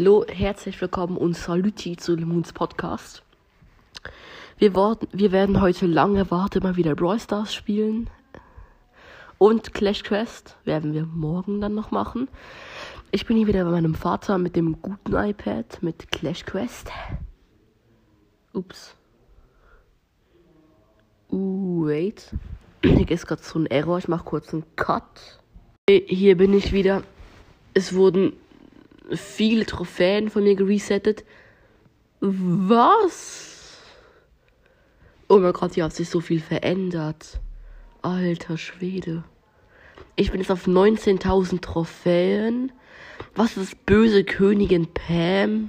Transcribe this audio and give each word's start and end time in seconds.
Hallo, 0.00 0.24
herzlich 0.28 0.80
willkommen 0.80 1.16
und 1.16 1.34
Saluti 1.34 1.96
zu 1.96 2.14
Lemons 2.14 2.52
Podcast. 2.52 3.24
Wir, 4.56 4.76
worden, 4.76 5.08
wir 5.10 5.32
werden 5.32 5.60
heute 5.60 5.86
lange 5.86 6.20
erwartet 6.20 6.62
mal 6.62 6.76
wieder 6.76 6.94
Brawl 6.94 7.18
Stars 7.18 7.52
spielen. 7.52 8.08
Und 9.38 9.74
Clash 9.74 10.04
Quest 10.04 10.56
werden 10.64 10.92
wir 10.92 11.04
morgen 11.04 11.60
dann 11.60 11.74
noch 11.74 11.90
machen. 11.90 12.28
Ich 13.10 13.26
bin 13.26 13.38
hier 13.38 13.48
wieder 13.48 13.64
bei 13.64 13.72
meinem 13.72 13.96
Vater 13.96 14.38
mit 14.38 14.54
dem 14.54 14.80
guten 14.80 15.16
iPad 15.16 15.82
mit 15.82 16.12
Clash 16.12 16.44
Quest. 16.44 16.92
Ups. 18.52 18.94
Uh, 21.28 21.86
wait. 21.86 22.36
Hier 22.84 23.10
ist 23.10 23.26
gerade 23.26 23.42
so 23.42 23.58
ein 23.58 23.66
Error. 23.66 23.98
Ich 23.98 24.06
mache 24.06 24.22
kurz 24.22 24.54
einen 24.54 24.62
Cut. 24.76 25.40
Hier 25.90 26.36
bin 26.36 26.54
ich 26.54 26.72
wieder. 26.72 27.02
Es 27.74 27.94
wurden 27.94 28.34
viele 29.12 29.66
Trophäen 29.66 30.30
von 30.30 30.44
mir 30.44 30.54
geresettet. 30.54 31.24
Was? 32.20 33.78
Oh 35.28 35.38
mein 35.38 35.52
Gott, 35.52 35.74
hier 35.74 35.84
hat 35.84 35.94
sich 35.94 36.08
so 36.08 36.20
viel 36.20 36.40
verändert. 36.40 37.40
Alter 38.02 38.56
Schwede. 38.56 39.24
Ich 40.16 40.30
bin 40.30 40.40
jetzt 40.40 40.50
auf 40.50 40.66
19.000 40.66 41.60
Trophäen. 41.60 42.72
Was 43.34 43.56
ist 43.56 43.86
böse 43.86 44.24
Königin 44.24 44.88
Pam? 44.92 45.68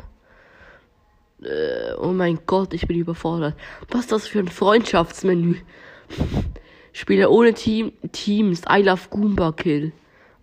Äh, 1.41 1.93
oh 1.99 2.11
mein 2.11 2.39
Gott, 2.45 2.73
ich 2.73 2.87
bin 2.87 2.97
überfordert. 2.97 3.55
Was 3.89 4.01
ist 4.01 4.11
das 4.11 4.27
für 4.27 4.39
ein 4.39 4.47
Freundschaftsmenü? 4.47 5.55
Spiele 6.93 7.29
ohne 7.29 7.53
Team, 7.53 7.93
Teams. 8.11 8.63
I 8.69 8.81
love 8.81 9.09
Goomba 9.09 9.51
Kill. 9.51 9.93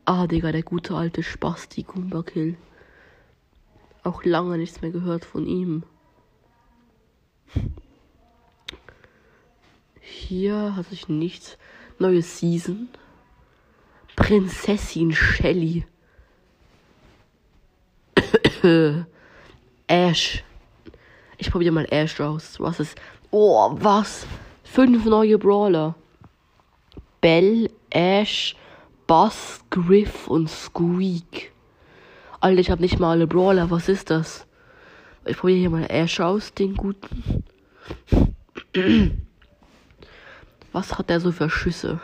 Ah, 0.05 0.27
Digga, 0.27 0.53
der 0.53 0.63
gute 0.63 0.95
alte 0.95 1.23
Spasti 1.23 1.83
Goomba 1.83 2.23
Kill. 2.23 2.57
Auch 4.07 4.23
lange 4.23 4.57
nichts 4.57 4.83
mehr 4.83 4.93
gehört 4.93 5.25
von 5.25 5.49
ihm. 5.49 5.83
Hier 9.99 10.77
hat 10.77 10.87
sich 10.91 11.09
nichts. 11.09 11.59
Neue 11.99 12.23
Season. 12.23 12.89
Prinzessin 14.15 15.13
Shelly. 15.13 15.87
Ash. 19.89 20.45
Ich 21.39 21.51
probiere 21.51 21.75
mal 21.75 21.89
Ash 21.91 22.21
raus. 22.21 22.61
Was 22.61 22.79
ist. 22.79 22.97
Oh, 23.33 23.73
was? 23.73 24.25
Fünf 24.63 25.05
neue 25.05 25.37
Brawler. 25.37 25.97
Bell, 27.21 27.69
Ash, 27.91 28.55
Buzz, 29.09 29.65
Griff 29.69 30.29
und 30.29 30.49
Squeak. 30.49 31.56
Alter, 32.47 32.61
ich 32.61 32.71
habe 32.71 32.81
nicht 32.81 33.01
mal 33.01 33.11
alle 33.11 33.27
Brawler. 33.27 33.73
Was 33.73 33.89
ist 33.89 34.09
das? 34.09 34.47
Ich 35.25 35.37
probiere 35.37 35.59
hier 35.59 35.71
mal 35.71 35.87
Ash 35.91 36.21
aus, 36.21 36.55
den 36.55 36.77
guten. 36.77 37.43
Was 40.71 40.97
hat 40.97 41.11
der 41.11 41.19
so 41.19 41.33
für 41.33 41.51
Schüsse? 41.51 41.99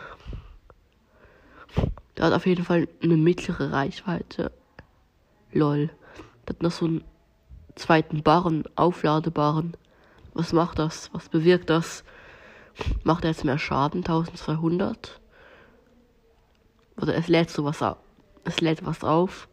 Der 2.17 2.25
hat 2.25 2.33
auf 2.33 2.45
jeden 2.45 2.65
Fall 2.65 2.89
eine 3.01 3.15
mittlere 3.15 3.71
Reichweite. 3.71 4.51
Lol. 5.53 5.89
Der 6.45 6.55
hat 6.55 6.61
noch 6.61 6.71
so 6.71 6.87
einen 6.87 7.05
zweiten 7.75 8.21
Barren, 8.21 8.65
aufladebaren. 8.75 9.77
Was 10.33 10.51
macht 10.51 10.77
das? 10.77 11.09
Was 11.13 11.29
bewirkt 11.29 11.69
das? 11.69 12.03
Macht 13.05 13.23
er 13.23 13.29
jetzt 13.29 13.45
mehr 13.45 13.59
Schaden? 13.59 14.01
1200? 14.01 15.21
Oder 17.01 17.15
es 17.15 17.29
lädt 17.29 17.49
sowas 17.49 17.81
auf. 17.81 17.95
Es 18.43 18.59
lädt 18.59 18.85
was 18.85 19.05
auf. 19.05 19.47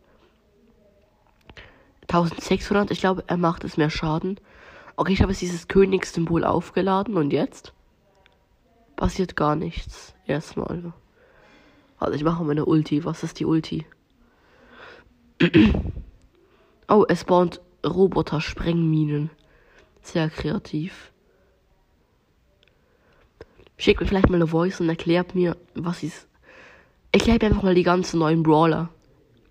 1600. 2.10 2.90
Ich 2.90 3.00
glaube, 3.00 3.24
er 3.26 3.36
macht 3.36 3.64
es 3.64 3.76
mehr 3.76 3.90
Schaden. 3.90 4.38
Okay, 4.96 5.12
ich 5.12 5.22
habe 5.22 5.32
jetzt 5.32 5.42
dieses 5.42 5.68
Königssymbol 5.68 6.44
aufgeladen 6.44 7.16
und 7.16 7.32
jetzt 7.32 7.72
passiert 8.96 9.36
gar 9.36 9.56
nichts. 9.56 10.14
Erstmal. 10.26 10.92
Also 11.98 12.14
ich 12.14 12.24
mache 12.24 12.44
meine 12.44 12.64
Ulti. 12.66 13.04
Was 13.04 13.22
ist 13.22 13.40
die 13.40 13.46
Ulti? 13.46 13.86
oh, 16.88 17.04
es 17.08 17.20
spawnt 17.20 17.60
Roboter-Sprengminen. 17.86 19.30
Sehr 20.02 20.28
kreativ. 20.28 21.12
Schickt 23.78 24.00
mir 24.00 24.06
vielleicht 24.06 24.28
mal 24.28 24.36
eine 24.36 24.48
Voice 24.48 24.80
und 24.80 24.88
erklärt 24.88 25.34
mir, 25.34 25.56
was 25.74 26.02
ist. 26.02 26.28
Erklärt 27.12 27.42
mir 27.42 27.48
einfach 27.48 27.62
mal 27.62 27.74
die 27.74 27.82
ganzen 27.82 28.18
neuen 28.18 28.42
Brawler. 28.42 28.90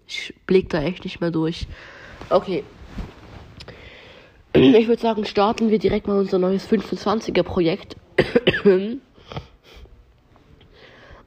Ich 0.06 0.36
blick 0.46 0.70
da 0.70 0.82
echt 0.82 1.04
nicht 1.04 1.22
mehr 1.22 1.32
durch. 1.32 1.68
Okay. 2.30 2.64
Ich 4.54 4.88
würde 4.88 5.02
sagen, 5.02 5.26
starten 5.26 5.70
wir 5.70 5.80
direkt 5.80 6.08
mal 6.08 6.18
unser 6.18 6.40
neues 6.40 6.68
25er 6.68 7.44
Projekt. 7.44 7.96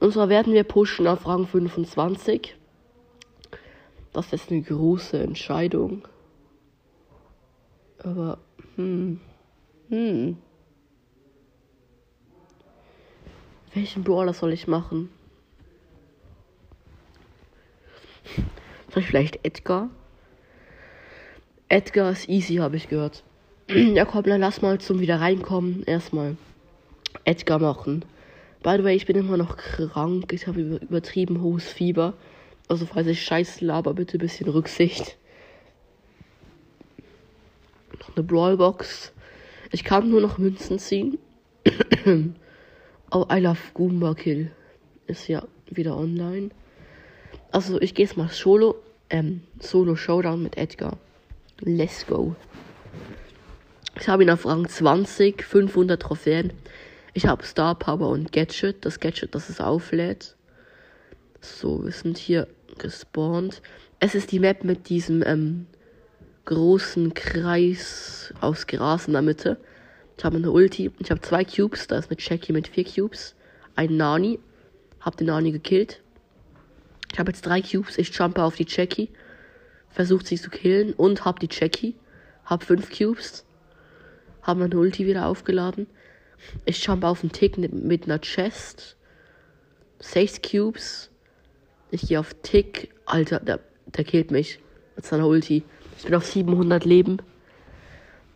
Und 0.01 0.13
zwar 0.13 0.29
werden 0.29 0.53
wir 0.53 0.65
pushen 0.65 1.07
auf 1.07 1.27
Rang 1.27 1.47
25. 1.47 2.57
Das 4.13 4.33
ist 4.33 4.51
eine 4.51 4.63
große 4.63 5.19
Entscheidung. 5.19 6.07
Aber, 7.99 8.39
hm, 8.77 9.21
hm. 9.89 10.37
Welchen 13.75 14.05
Brawler 14.05 14.35
soll 14.35 14.53
ich 14.53 14.67
machen? 14.67 15.09
Soll 18.93 19.03
ich 19.03 19.09
vielleicht 19.09 19.45
Edgar? 19.45 19.89
Edgar 21.73 22.11
ist 22.11 22.29
easy, 22.29 22.57
habe 22.57 22.77
ich 22.77 22.91
gehört. 22.91 23.25
ja, 23.69 24.05
komm, 24.05 24.25
dann 24.25 24.43
lass 24.43 24.61
mal 24.61 24.79
zum 24.79 25.01
wieder 25.01 25.23
reinkommen. 25.23 25.85
Erstmal 25.85 26.37
Edgar 27.25 27.61
machen. 27.61 28.05
By 28.63 28.75
the 28.77 28.85
way, 28.85 28.95
ich 28.95 29.07
bin 29.07 29.17
immer 29.17 29.39
noch 29.39 29.57
krank. 29.57 30.35
Ich 30.35 30.47
habe 30.47 30.61
übertrieben 30.61 31.41
hohes 31.41 31.67
Fieber. 31.67 32.13
Also, 32.69 32.85
falls 32.85 33.07
ich 33.07 33.23
scheiße 33.23 33.65
laber, 33.65 33.95
bitte 33.95 34.19
ein 34.19 34.21
bisschen 34.21 34.51
Rücksicht. 34.51 35.17
Noch 37.99 38.17
eine 38.17 38.23
Brawlbox. 38.23 39.15
Ich 39.71 39.83
kann 39.83 40.11
nur 40.11 40.21
noch 40.21 40.37
Münzen 40.37 40.79
ziehen. 40.79 41.17
oh, 43.11 43.25
I 43.33 43.39
love 43.39 43.73
Goomba 43.73 44.13
Kill. 44.13 44.51
Ist 45.07 45.27
ja 45.27 45.43
wieder 45.71 45.97
online. 45.97 46.51
Also, 47.51 47.81
ich 47.81 47.95
gehe 47.95 48.05
jetzt 48.05 48.19
mal 48.19 48.29
solo. 48.29 48.75
Ähm, 49.09 49.41
Solo 49.59 49.97
Showdown 49.97 50.43
mit 50.43 50.59
Edgar. 50.59 50.99
Let's 51.65 52.05
go. 52.05 52.35
Ich 54.01 54.09
habe 54.09 54.25
ihn 54.25 54.31
auf 54.31 54.47
Rang 54.47 54.69
20, 54.69 55.45
500 55.45 56.03
Trophäen. 56.03 56.53
Ich 57.15 57.27
habe 57.27 57.45
Star 57.45 57.77
Power 57.77 58.09
und 58.09 58.33
Gadget. 58.33 58.85
Das 58.85 58.99
Gadget, 58.99 59.33
das 59.33 59.49
es 59.49 59.61
auflädt. 59.61 60.35
So, 61.41 61.85
wir 61.85 61.93
sind 61.93 62.19
hier 62.19 62.49
gespawnt. 62.79 63.63
Es 64.01 64.17
ist 64.17 64.33
die 64.33 64.41
Map 64.41 64.65
mit 64.65 64.89
diesem 64.89 65.23
ähm, 65.25 65.67
großen 66.47 67.15
Kreis 67.15 68.35
aus 68.41 68.67
Gras 68.67 69.07
in 69.07 69.13
der 69.13 69.23
Mitte. 69.23 69.57
Ich 70.19 70.25
habe 70.25 70.39
eine 70.39 70.51
Ulti. 70.51 70.91
Ich 70.99 71.13
habe 71.13 71.21
zwei 71.21 71.45
Cubes. 71.45 71.87
Da 71.87 71.99
ist 71.99 72.11
eine 72.11 72.19
Jackie 72.19 72.53
mit 72.53 72.67
vier 72.67 72.85
Cubes. 72.85 73.37
Ein 73.77 73.97
Nani. 73.97 74.41
Hab 74.99 75.17
den 75.17 75.29
Nani 75.29 75.53
gekillt. 75.53 76.03
Ich 77.13 77.21
habe 77.21 77.31
jetzt 77.31 77.47
drei 77.47 77.63
Cubes. 77.63 77.99
Ich 77.99 78.13
jumpe 78.13 78.43
auf 78.43 78.57
die 78.57 78.67
Jackie 78.69 79.11
versucht 79.93 80.27
sie 80.27 80.37
zu 80.37 80.51
killen 80.51 80.93
und 80.95 81.25
hab 81.25 81.41
die 81.41 81.49
Jackie. 81.51 81.95
Hab 82.45 82.65
fünf 82.65 82.91
Cubes. 82.97 83.45
Hab 84.43 84.59
meine 84.59 84.77
Ulti 84.77 85.07
wieder 85.07 85.27
aufgeladen. 85.27 85.87
Ich 86.65 86.85
jump 86.85 87.05
auf 87.05 87.21
den 87.21 87.31
Tick 87.31 87.57
mit 87.59 88.05
einer 88.05 88.21
Chest. 88.21 88.97
Sechs 90.01 90.41
Cubes. 90.43 91.11
Ich 91.91 92.09
gehe 92.09 92.19
auf 92.19 92.35
Tick. 92.43 92.93
Alter, 93.07 93.39
der, 93.39 93.61
der 93.87 94.05
killt 94.05 94.31
mich. 94.31 94.59
Mit 94.97 95.07
seiner 95.07 95.29
Ulti. 95.29 95.63
Ich 95.99 96.05
bin 96.05 96.15
auf 96.15 96.27
700 96.27 96.85
Leben. 96.85 97.19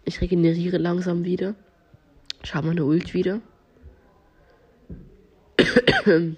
Ich 0.04 0.20
regeneriere 0.20 0.78
langsam 0.78 1.24
wieder. 1.24 1.56
Ich 2.44 2.54
habe 2.54 2.68
meine 2.68 2.84
Ult 2.84 3.12
wieder. 3.12 3.40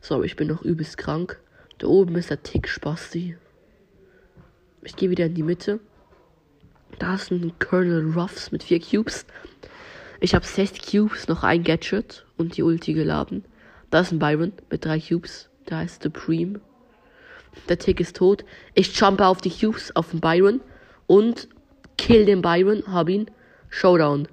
so, 0.00 0.22
ich 0.24 0.34
bin 0.34 0.48
noch 0.48 0.62
übelst 0.62 0.98
krank. 0.98 1.38
Da 1.78 1.86
oben 1.86 2.16
ist 2.16 2.30
der 2.30 2.42
Tick-Spasti. 2.42 3.36
Ich 4.82 4.96
gehe 4.96 5.10
wieder 5.10 5.26
in 5.26 5.34
die 5.34 5.42
Mitte. 5.42 5.80
Da 6.98 7.14
ist 7.14 7.30
ein 7.30 7.52
Colonel 7.58 8.12
Ruffs 8.12 8.50
mit 8.50 8.62
vier 8.62 8.80
Cubes. 8.80 9.26
Ich 10.20 10.34
habe 10.34 10.46
sechs 10.46 10.90
Cubes, 10.90 11.28
noch 11.28 11.42
ein 11.42 11.64
Gadget 11.64 12.24
und 12.36 12.56
die 12.56 12.62
Ulti 12.62 12.94
geladen. 12.94 13.44
Da 13.90 14.00
ist 14.00 14.12
ein 14.12 14.18
Byron 14.18 14.52
mit 14.70 14.84
drei 14.84 14.98
Cubes. 15.00 15.50
Der 15.68 15.78
heißt 15.78 16.02
Supreme. 16.02 16.60
Der 17.68 17.78
Tick 17.78 18.00
ist 18.00 18.16
tot. 18.16 18.44
Ich 18.74 18.98
jumpe 18.98 19.26
auf 19.26 19.40
die 19.40 19.50
Cubes, 19.50 19.94
auf 19.96 20.10
den 20.10 20.20
Byron 20.20 20.60
und 21.06 21.48
kill 21.98 22.24
den 22.24 22.40
Byron, 22.40 22.82
hab 22.86 23.08
ihn. 23.08 23.30
Showdown. 23.68 24.28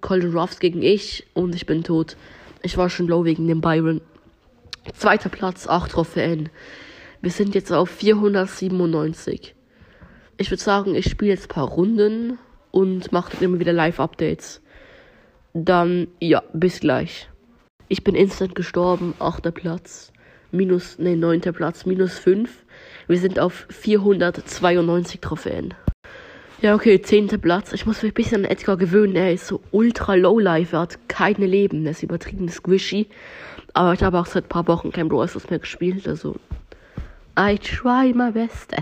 Colonel 0.00 0.36
Ruffs 0.36 0.58
gegen 0.58 0.82
ich 0.82 1.26
und 1.34 1.54
ich 1.54 1.66
bin 1.66 1.82
tot. 1.82 2.16
Ich 2.62 2.76
war 2.76 2.88
schon 2.88 3.08
low 3.08 3.24
wegen 3.24 3.46
dem 3.46 3.60
Byron. 3.60 4.00
Zweiter 4.94 5.28
Platz, 5.28 5.66
8 5.66 5.90
Trophäen. 5.90 6.48
Wir 7.20 7.30
sind 7.30 7.54
jetzt 7.54 7.72
auf 7.72 7.90
497. 7.90 9.55
Ich 10.38 10.50
würde 10.50 10.62
sagen, 10.62 10.94
ich 10.94 11.08
spiele 11.08 11.30
jetzt 11.30 11.46
ein 11.46 11.54
paar 11.54 11.68
Runden 11.68 12.38
und 12.70 13.10
mache 13.10 13.32
dann 13.32 13.42
immer 13.42 13.58
wieder 13.58 13.72
Live-Updates. 13.72 14.60
Dann, 15.54 16.08
ja, 16.20 16.42
bis 16.52 16.80
gleich. 16.80 17.30
Ich 17.88 18.04
bin 18.04 18.14
instant 18.14 18.54
gestorben, 18.54 19.14
achter 19.18 19.50
Platz. 19.50 20.12
Minus, 20.50 20.98
ne, 20.98 21.16
neunter 21.16 21.52
Platz, 21.52 21.86
minus 21.86 22.18
fünf. 22.18 22.64
Wir 23.06 23.18
sind 23.18 23.38
auf 23.38 23.66
492 23.70 25.20
Trophäen. 25.20 25.72
Ja, 26.60 26.74
okay, 26.74 27.00
zehnter 27.00 27.38
Platz. 27.38 27.72
Ich 27.72 27.86
muss 27.86 28.02
mich 28.02 28.12
ein 28.12 28.14
bisschen 28.14 28.44
an 28.44 28.50
Edgar 28.50 28.76
gewöhnen. 28.76 29.16
Er 29.16 29.32
ist 29.32 29.46
so 29.46 29.62
ultra 29.70 30.14
low 30.14 30.38
life. 30.38 30.76
Er 30.76 30.80
hat 30.80 31.08
keine 31.08 31.46
Leben. 31.46 31.86
Er 31.86 31.92
ist 31.92 32.02
übertrieben 32.02 32.50
squishy. 32.50 33.08
Aber 33.72 33.94
ich 33.94 34.02
habe 34.02 34.18
auch 34.18 34.26
seit 34.26 34.44
ein 34.44 34.48
paar 34.48 34.68
Wochen 34.68 34.92
kein 34.92 35.08
Brawl 35.08 35.28
mehr 35.48 35.58
gespielt. 35.58 36.06
Also, 36.06 36.36
I 37.38 37.58
try 37.58 38.12
my 38.12 38.30
best. 38.32 38.74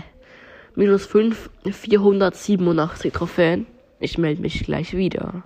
Minus 0.77 1.05
5, 1.05 1.49
487 1.71 3.13
Trophäen. 3.13 3.65
Ich 4.01 4.17
melde 4.17 4.41
mich 4.41 4.65
gleich 4.65 4.93
wieder. 4.93 5.43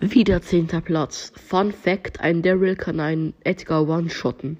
Wieder 0.00 0.42
zehnter 0.42 0.82
Platz. 0.82 1.32
Fun 1.34 1.72
Fact: 1.72 2.20
Ein 2.20 2.42
Daryl 2.42 2.76
kann 2.76 3.00
einen 3.00 3.32
Edgar 3.42 3.88
one-shotten. 3.88 4.58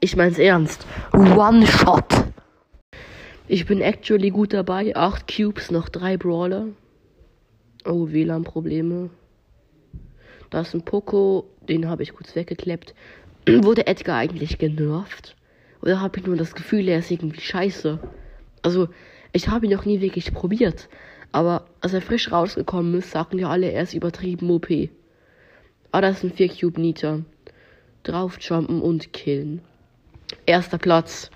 Ich 0.00 0.16
mein's 0.16 0.38
ernst. 0.38 0.86
One-shot. 1.12 2.24
Ich 3.48 3.66
bin 3.66 3.82
actually 3.82 4.30
gut 4.30 4.54
dabei. 4.54 4.96
8 4.96 5.30
Cubes, 5.30 5.70
noch 5.70 5.90
3 5.90 6.16
Brawler. 6.16 6.68
Oh, 7.84 8.08
WLAN-Probleme. 8.10 9.10
Da 10.48 10.62
ist 10.62 10.72
ein 10.72 10.86
Poco, 10.86 11.50
den 11.68 11.86
habe 11.86 12.02
ich 12.02 12.14
kurz 12.14 12.34
weggekleppt. 12.34 12.94
Wurde 13.46 13.86
Edgar 13.86 14.16
eigentlich 14.16 14.56
genervt? 14.56 15.36
Oder 15.82 16.00
habe 16.00 16.18
ich 16.18 16.26
nur 16.26 16.36
das 16.36 16.54
Gefühl, 16.54 16.88
er 16.88 17.00
ist 17.00 17.10
irgendwie 17.10 17.42
scheiße? 17.42 17.98
Also, 18.62 18.88
ich 19.32 19.48
habe 19.48 19.66
ihn 19.66 19.72
noch 19.72 19.84
nie 19.84 20.00
wirklich 20.00 20.32
probiert. 20.32 20.88
Aber 21.32 21.66
als 21.80 21.92
er 21.92 22.00
frisch 22.00 22.32
rausgekommen 22.32 22.94
ist, 22.94 23.10
sagten 23.10 23.38
ja 23.38 23.48
alle, 23.50 23.70
er 23.70 23.82
ist 23.82 23.94
übertrieben 23.94 24.50
OP. 24.50 24.68
Ah, 25.92 26.00
das 26.00 26.22
ein 26.22 26.32
4 26.32 26.48
Cube 26.48 26.80
Nita. 26.80 27.20
Draufjumpen 28.02 28.80
und 28.80 29.12
killen. 29.12 29.60
Erster 30.46 30.78
Platz. 30.78 31.30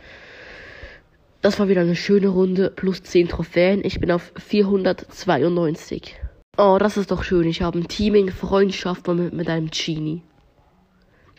Das 1.41 1.59
war 1.59 1.69
wieder 1.69 1.81
eine 1.81 1.97
schöne 1.97 2.29
Runde, 2.29 2.71
plus 2.71 3.03
10 3.03 3.29
Trophäen. 3.29 3.85
Ich 3.85 4.01
bin 4.01 4.11
auf 4.11 4.33
492. 4.37 6.15
Oh, 6.57 6.77
das 6.79 6.97
ist 6.97 7.11
doch 7.11 7.23
schön. 7.23 7.49
Ich 7.49 7.63
habe 7.63 7.79
ein 7.79 7.89
Teaming, 7.89 8.31
Freundschaft 8.31 9.09
mit, 9.09 9.33
mit 9.33 9.49
einem 9.49 9.71
Genie. 9.71 10.23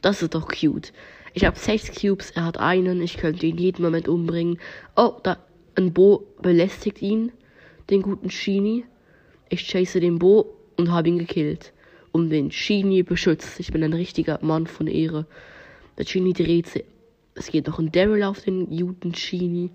Das 0.02 0.22
ist 0.22 0.36
doch 0.36 0.48
cute. 0.48 0.92
Ich 1.34 1.46
habe 1.46 1.58
6 1.58 2.02
Cubes, 2.02 2.32
er 2.32 2.46
hat 2.46 2.58
einen. 2.58 3.02
Ich 3.02 3.18
könnte 3.18 3.46
ihn 3.46 3.58
jeden 3.58 3.84
Moment 3.84 4.08
umbringen. 4.08 4.60
Oh, 4.96 5.14
da, 5.24 5.38
ein 5.76 5.94
Bo 5.94 6.28
belästigt 6.42 7.02
ihn, 7.02 7.32
den 7.90 8.02
guten 8.02 8.30
Genie. 8.30 8.86
Ich 9.50 9.68
chase 9.68 10.00
den 10.00 10.20
Bo 10.20 10.56
und 10.78 10.92
habe 10.92 11.10
ihn 11.10 11.20
gekillt. 11.20 11.74
Und 12.12 12.30
den 12.30 12.50
Genie 12.50 13.04
beschützt. 13.04 13.60
Ich 13.60 13.72
bin 13.72 13.84
ein 13.84 13.94
richtiger 13.94 14.40
Mann 14.42 14.68
von 14.68 14.88
Ehre. 14.88 15.26
Der 15.98 16.06
Genie 16.06 16.34
dreht 16.34 16.68
sich. 16.68 16.86
Es 17.36 17.48
geht 17.48 17.68
noch 17.68 17.80
ein 17.80 17.92
Daryl 17.92 18.24
auf 18.24 18.42
den 18.42 18.70
guten 18.70 19.12
Genie 19.12 19.72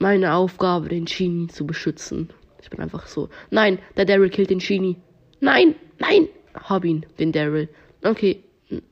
meine 0.00 0.34
Aufgabe, 0.34 0.88
den 0.88 1.04
Genie 1.04 1.46
zu 1.46 1.66
beschützen. 1.66 2.30
Ich 2.60 2.70
bin 2.70 2.80
einfach 2.80 3.06
so. 3.06 3.28
Nein, 3.50 3.78
der 3.96 4.06
Daryl 4.06 4.30
killt 4.30 4.50
den 4.50 4.58
Genie. 4.58 4.96
Nein, 5.40 5.76
nein. 5.98 6.28
Hab 6.54 6.84
ihn, 6.84 7.06
den 7.18 7.32
Daryl. 7.32 7.68
Okay. 8.02 8.42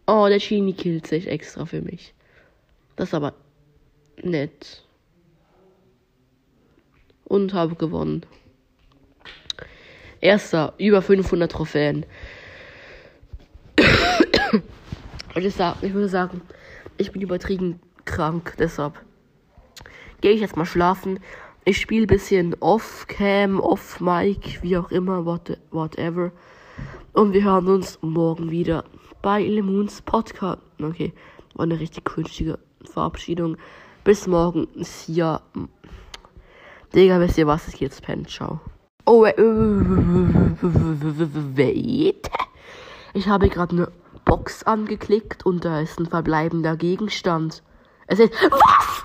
Oh, 0.06 0.26
der 0.28 0.38
Genie 0.38 0.74
killt 0.74 1.06
sich 1.06 1.26
extra 1.26 1.64
für 1.64 1.80
mich. 1.80 2.14
Das 2.96 3.08
ist 3.08 3.14
aber 3.14 3.34
nett. 4.22 4.84
Und 7.28 7.54
habe 7.54 7.74
gewonnen. 7.74 8.24
Erster, 10.20 10.74
über 10.78 11.02
500 11.02 11.52
Trophäen. 11.52 12.04
ich, 15.36 15.54
sag, 15.54 15.76
ich 15.82 15.94
würde 15.94 16.08
sagen, 16.08 16.40
ich 16.96 17.12
bin 17.12 17.22
übertrieben 17.22 17.78
krank, 18.04 18.54
deshalb 18.58 18.94
gehe 20.20 20.32
ich 20.32 20.40
jetzt 20.40 20.56
mal 20.56 20.66
schlafen. 20.66 21.20
Ich 21.64 21.80
spiele 21.80 22.04
ein 22.04 22.08
bisschen 22.08 22.56
off-cam, 22.60 23.60
off-mic, 23.60 24.62
wie 24.62 24.76
auch 24.76 24.90
immer, 24.90 25.24
what, 25.24 25.58
whatever. 25.70 26.32
Und 27.12 27.32
wir 27.32 27.44
hören 27.44 27.68
uns 27.68 27.98
morgen 28.00 28.50
wieder 28.50 28.84
bei 29.22 29.42
Lemons 29.42 30.02
Podcast. 30.02 30.62
Okay, 30.80 31.12
war 31.54 31.64
eine 31.64 31.78
richtig 31.78 32.04
künstliche 32.04 32.58
Verabschiedung. 32.84 33.56
Bis 34.02 34.26
morgen. 34.26 34.66
Ja. 35.06 35.42
Digga, 36.94 37.20
wisst 37.20 37.38
ihr 37.38 37.46
was? 37.46 37.68
Ich 37.68 37.74
gehe 37.76 37.88
jetzt 37.88 38.02
pennen. 38.02 38.26
Ciao. 38.26 38.60
Oh, 39.04 39.22
wait. 41.54 42.30
Ich 43.14 43.28
habe 43.28 43.48
gerade 43.48 43.76
eine 43.76 43.90
Box 44.24 44.62
angeklickt 44.64 45.46
und 45.46 45.64
da 45.64 45.80
ist 45.80 45.98
ein 45.98 46.06
verbleibender 46.06 46.76
Gegenstand. 46.76 47.62
Es 48.06 48.18
ist. 48.18 48.32
Was? 48.50 49.04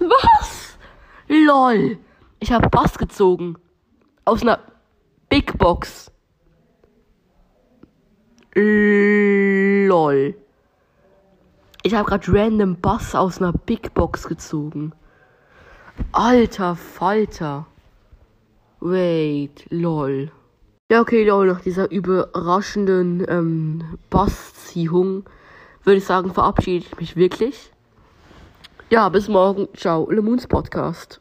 Was? 0.00 0.78
LOL. 1.28 1.98
Ich 2.40 2.52
habe 2.52 2.68
Bass 2.68 2.98
gezogen. 2.98 3.56
Aus 4.24 4.42
einer 4.42 4.58
Big 5.28 5.56
Box. 5.58 6.10
LOL. 8.54 10.34
Ich 11.86 11.94
habe 11.94 12.08
gerade 12.08 12.32
random 12.32 12.80
Bass 12.80 13.14
aus 13.14 13.42
einer 13.42 13.52
Big 13.52 13.92
Box 13.92 14.26
gezogen. 14.26 14.92
Alter 16.12 16.76
Falter. 16.76 17.66
Wait, 18.80 19.66
lol. 19.68 20.32
Ja, 20.90 21.02
okay, 21.02 21.26
lol, 21.28 21.46
nach 21.46 21.60
dieser 21.60 21.90
überraschenden 21.90 23.26
ähm, 23.28 23.98
Bassziehung 24.08 25.24
würde 25.82 25.98
ich 25.98 26.06
sagen, 26.06 26.32
verabschiede 26.32 26.86
ich 26.86 26.96
mich 26.96 27.16
wirklich. 27.16 27.70
Ja, 28.88 29.10
bis 29.10 29.28
morgen. 29.28 29.68
Ciao, 29.76 30.10
Le 30.10 30.22
Moons 30.22 30.46
Podcast. 30.46 31.20